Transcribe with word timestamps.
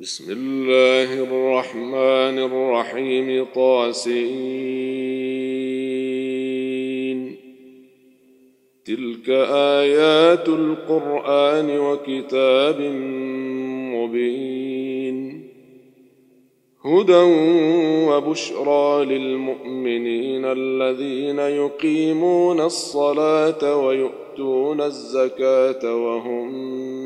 بسم 0.00 0.32
الله 0.32 1.22
الرحمن 1.22 2.38
الرحيم 2.38 3.46
طاسين. 3.54 4.16
تلك 8.84 9.28
آيات 9.80 10.48
القرآن 10.48 11.78
وكتاب 11.78 12.80
مبين. 13.94 15.48
هدى 16.84 17.22
وبشرى 18.10 19.04
للمؤمنين 19.04 20.44
الذين 20.44 21.38
يقيمون 21.38 22.60
الصلاة 22.60 23.86
ويؤتون 23.86 24.80
الزكاة 24.80 25.94
وهم 25.94 27.05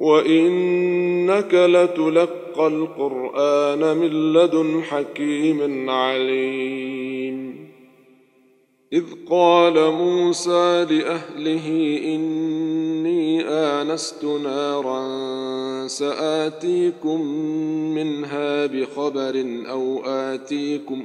وإنك 0.00 1.54
لتلقى 1.54 2.66
القرآن 2.66 3.96
من 3.96 4.32
لدن 4.32 4.82
حكيم 4.82 5.90
عليم. 5.90 7.70
إذ 8.92 9.04
قال 9.30 9.92
موسى 9.92 10.84
لأهله 10.90 11.68
إني 12.04 13.48
آنست 13.48 14.24
نارا 14.24 15.06
سآتيكم 15.86 17.20
منها 17.94 18.66
بخبر 18.66 19.44
أو 19.70 20.02
آتيكم 20.04 21.04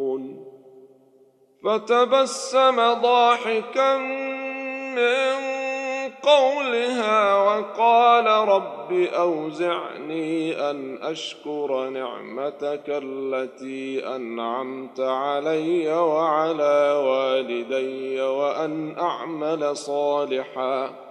فتبسم 1.63 2.93
ضاحكا 2.93 3.97
من 4.95 5.51
قولها 6.23 7.35
وقال 7.35 8.25
رب 8.49 8.91
أوزعني 8.93 10.69
أن 10.69 10.97
أشكر 11.01 11.89
نعمتك 11.89 12.83
التي 12.87 14.15
أنعمت 14.15 14.99
علي 14.99 15.93
وعلى 15.93 17.03
والدي 17.05 18.21
وأن 18.21 18.99
أعمل 18.99 19.77
صالحا. 19.77 21.10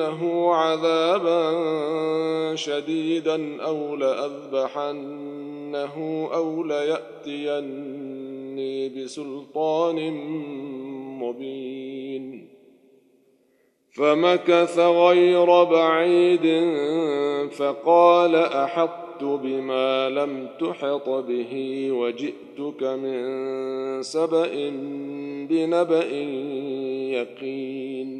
لاعذبنه 0.00 0.54
عذابا 0.54 1.52
شديدا 2.54 3.62
أو 3.62 3.96
لاذبحنه 3.96 5.48
أو 6.34 6.64
لياتيني 6.64 8.08
بسلطان 8.88 10.10
مبين 11.20 12.48
فمكث 13.96 14.78
غير 14.78 15.64
بعيد 15.64 16.46
فقال 17.50 18.34
احطت 18.34 19.22
بما 19.22 20.10
لم 20.10 20.48
تحط 20.60 21.08
به 21.08 21.88
وجئتك 21.92 22.82
من 22.82 24.02
سبا 24.02 24.70
بنبا 25.50 26.04
يقين 27.10 28.19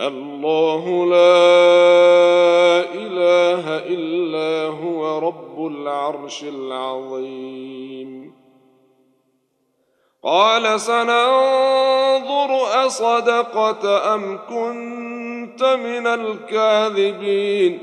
الله 0.00 1.06
لا 1.06 1.48
إله 2.94 3.64
إلا 3.78 4.68
هو 4.68 5.18
رب 5.18 5.66
العرش 5.66 6.44
العظيم. 6.44 8.32
قال 10.22 10.80
سننظر 10.80 12.50
أصدقت 12.86 13.84
أم 13.84 14.38
كنت 14.48 15.64
من 15.64 16.06
الكاذبين. 16.06 17.78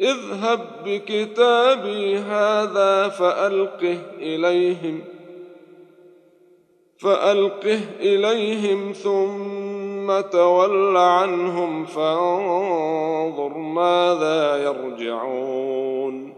اذهب 0.00 0.60
بكتابي 0.84 2.16
هذا 2.16 3.08
فألقه 3.08 3.98
إليهم 4.18 5.04
فألقه 6.98 7.80
إليهم 8.00 8.92
ثم 8.92 9.77
تول 10.12 10.96
عنهم 10.96 11.84
فانظر 11.84 13.58
ماذا 13.58 14.64
يرجعون. 14.64 16.34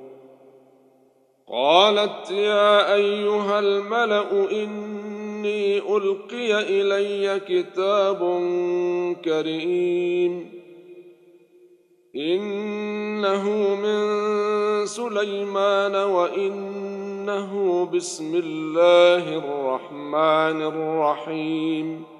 قالت 1.52 2.30
يا 2.30 2.94
أيها 2.94 3.58
الملأ 3.58 4.50
إني 4.52 5.78
ألقي 5.78 6.80
إلي 6.80 7.40
كتاب 7.40 8.18
كريم. 9.24 10.60
إنه 12.16 13.50
من 13.74 14.00
سليمان 14.86 15.94
وإنه 15.96 17.84
بسم 17.94 18.34
الله 18.44 19.38
الرحمن 19.38 20.62
الرحيم. 20.62 22.19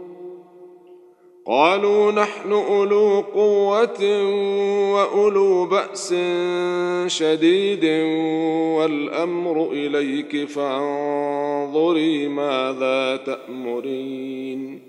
قالوا 1.51 2.11
نحن 2.11 2.51
أولو 2.51 3.21
قوة 3.33 4.23
وأولو 4.93 5.65
بأس 5.65 6.15
شديد 7.07 7.85
والأمر 8.77 9.71
إليك 9.71 10.49
فانظري 10.49 12.27
ماذا 12.27 13.15
تأمرين. 13.15 14.81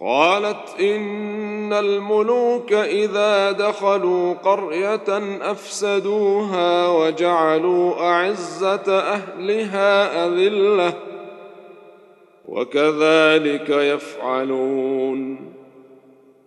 قالت 0.00 0.80
إن 0.80 1.72
الملوك 1.72 2.72
إذا 2.72 3.52
دخلوا 3.52 4.34
قرية 4.34 5.38
أفسدوها 5.50 6.88
وجعلوا 6.88 8.00
أعزة 8.00 8.98
أهلها 8.98 10.26
أذلة 10.26 11.13
وكذلك 12.48 13.70
يفعلون. 13.70 15.36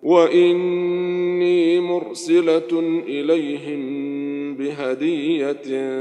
وإني 0.03 1.79
مرسلة 1.79 3.01
إليهم 3.07 4.07
بهدية 4.55 5.91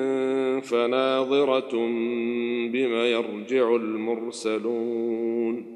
فناظرة 0.60 1.72
بم 2.72 2.92
يرجع 2.92 3.76
المرسلون. 3.76 5.75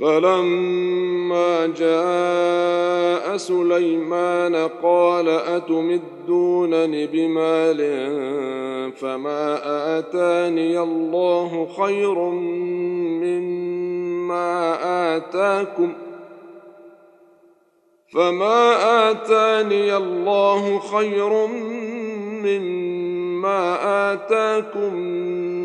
فلما 0.00 1.66
جاء 1.66 3.36
سليمان 3.36 4.68
قال 4.82 5.28
أتمدونني 5.28 7.06
بمال 7.06 7.78
فما 8.92 9.60
آتاني 9.98 10.80
الله 10.80 11.68
خير 11.78 12.18
مما 13.24 14.76
آتاكم 15.16 15.92
فما 18.12 19.10
آتاني 19.10 19.96
الله 19.96 20.78
خير 20.78 21.46
مما 22.44 23.78
آتاكم 24.12 25.49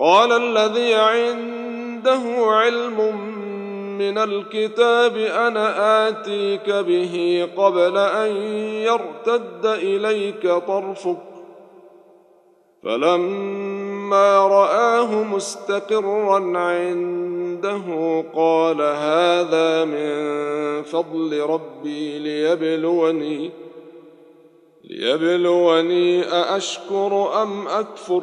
قال 0.00 0.32
الذي 0.32 0.94
عنده 0.94 2.22
علم 2.36 3.20
من 3.98 4.18
الكتاب 4.18 5.16
أنا 5.16 6.08
آتيك 6.08 6.70
به 6.70 7.48
قبل 7.56 7.98
أن 7.98 8.36
يرتد 8.86 9.66
إليك 9.66 10.48
طرفك. 10.48 11.28
فلما 12.82 14.38
رآه 14.38 15.22
مستقرا 15.22 16.58
عنده 16.58 18.24
قال 18.34 18.80
هذا 18.82 19.84
من 19.84 20.82
فضل 20.82 21.40
ربي 21.40 22.18
ليبلوني 22.18 23.50
ليبلوني 24.84 26.22
أأشكر 26.22 27.42
أم 27.42 27.68
أكفر؟ 27.68 28.22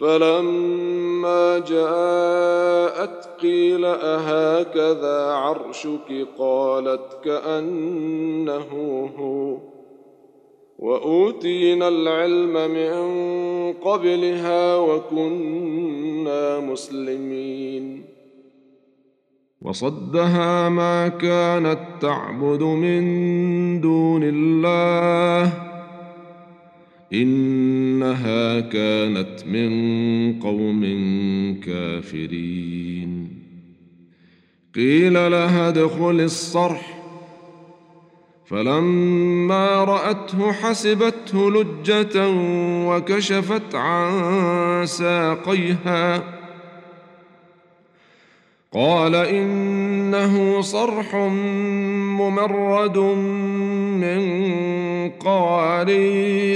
فلما 0.00 1.58
جاءت 1.58 3.28
قيل 3.42 3.84
أهكذا 3.84 5.32
عرشك؟ 5.32 6.26
قالت 6.38 7.18
كأنه 7.24 8.70
هو. 9.18 9.56
وأوتينا 10.78 11.88
العلم 11.88 12.70
من 12.70 13.02
قبلها 13.72 14.76
وكنا 14.76 16.60
مسلمين. 16.60 18.04
وصدها 19.62 20.68
ما 20.68 21.08
كانت 21.08 21.80
تعبد 22.00 22.62
من 22.62 23.80
دون 23.80 24.20
الله. 24.24 25.65
إنها 27.12 28.60
كانت 28.60 29.44
من 29.46 29.70
قوم 30.40 30.82
كافرين. 31.66 33.28
قيل 34.74 35.14
لها 35.14 35.68
ادخل 35.68 36.20
الصرح. 36.20 36.96
فلما 38.46 39.84
رأته 39.84 40.52
حسبته 40.52 41.50
لجة 41.50 42.28
وكشفت 42.86 43.74
عن 43.74 44.82
ساقيها. 44.86 46.22
قال 48.72 49.14
إنه 49.14 50.60
صرح 50.60 51.14
ممرد 52.20 52.98
من 53.98 54.20
قوارير. 55.10 56.55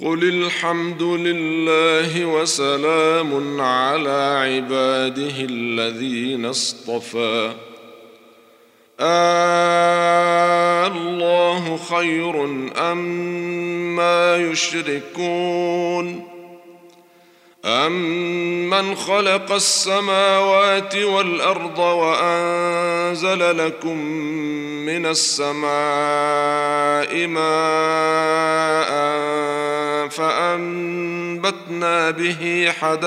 قل 0.00 0.44
الحمد 0.44 1.02
لله 1.02 2.26
وسلام 2.26 3.60
على 3.60 4.40
عباده 4.44 5.34
الذين 5.38 6.44
اصطفى. 6.44 7.52
آه 9.00 10.86
الله 10.86 11.76
خير 11.76 12.44
أم 12.92 12.98
ما 13.96 14.36
يشركون. 14.36 16.35
أمن 17.66 18.96
خلق 18.96 19.52
السماوات 19.52 20.96
والأرض 20.96 21.78
وأنزل 21.78 23.66
لكم 23.66 23.98
من 24.86 25.06
السماء 25.06 25.66
ماء 27.26 28.90
فأنبتنا 30.08 32.10
به 32.10 32.72
حدائق 32.80 33.06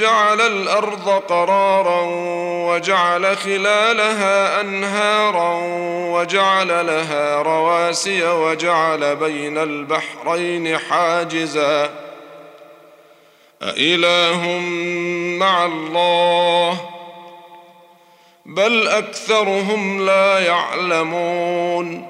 جعل 0.00 0.40
الأرض 0.40 1.08
قرارا 1.08 2.02
وجعل 2.70 3.36
خلالها 3.36 4.60
أنهارا 4.60 5.60
وجعل 6.12 6.86
لها 6.86 7.42
رواسي 7.42 8.28
وجعل 8.28 9.16
بين 9.16 9.58
البحرين 9.58 10.78
حاجزا. 10.78 11.90
أإله 13.62 14.58
مع 15.38 15.66
الله؟ 15.66 16.80
بل 18.46 18.88
أكثرهم 18.88 20.06
لا 20.06 20.38
يعلمون. 20.38 22.09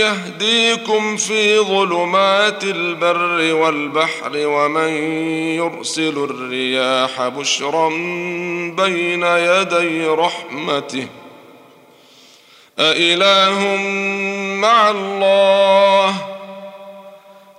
يهديكم 0.00 1.16
في 1.16 1.58
ظلمات 1.58 2.64
البر 2.64 3.54
والبحر 3.54 4.32
ومن 4.34 4.88
يرسل 5.56 6.24
الرياح 6.30 7.28
بشرا 7.28 7.88
بين 8.76 9.22
يدي 9.22 10.06
رحمته 10.06 11.06
أإله 12.78 13.76
مع 14.60 14.90
الله 14.90 16.14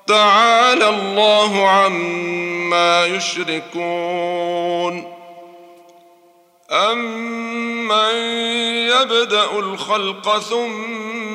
تعالى 0.07 0.89
الله 0.89 1.67
عما 1.67 3.05
يشركون 3.05 4.55
أمن 6.71 8.15
يبدأ 8.89 9.59
الخلق 9.59 10.39
ثم 10.39 11.34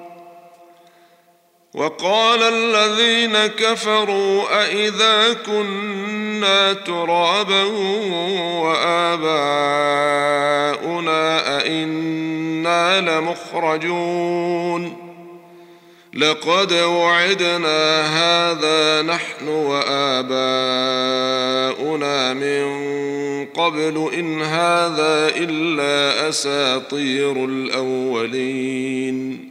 وقال 1.73 2.43
الذين 2.43 3.47
كفروا 3.47 4.63
أإذا 4.63 5.33
كنا 5.33 6.73
ترابا 6.73 7.63
وآباؤنا 8.61 9.21
أئنا 11.57 13.01
لمخرجون 13.01 14.97
لقد 16.13 16.73
وعدنا 16.73 18.01
هذا 18.01 19.01
نحن 19.01 19.47
وآباؤنا 19.47 20.33
من 22.33 22.65
قبل 23.45 24.09
إن 24.13 24.41
هذا 24.41 25.31
إلا 25.35 26.29
أساطير 26.29 27.45
الأولين 27.45 29.50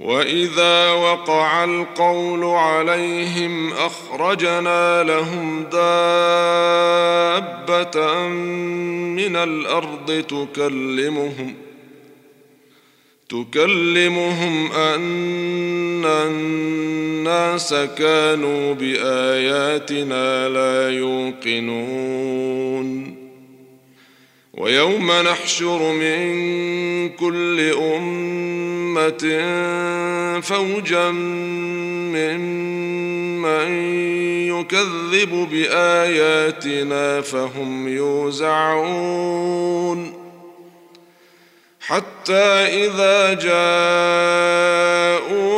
واذا 0.00 0.92
وقع 0.92 1.64
القول 1.64 2.44
عليهم 2.44 3.72
اخرجنا 3.72 5.02
لهم 5.02 5.62
دابه 5.62 7.06
من 9.16 9.36
الأرض 9.36 10.24
تكلمهم 10.28 11.54
تكلمهم 13.28 14.72
ان 14.72 16.04
الناس 16.04 17.74
كانوا 17.74 18.74
باياتنا 18.74 20.48
لا 20.48 20.90
يوقنون 20.90 22.36
ويوم 24.56 25.12
نحشر 25.12 25.92
من 25.92 27.08
كل 27.08 27.60
أمة 27.70 29.40
فوجا 30.40 31.10
ممن 32.10 33.68
يكذب 34.48 35.48
بآياتنا 35.50 37.20
فهم 37.20 37.88
يوزعون. 37.88 39.46
حتى 41.80 42.44
إذا 42.84 43.34
جاءوا 43.34 44.76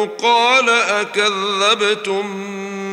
قال 0.04 0.68
أكذبتم 0.70 2.24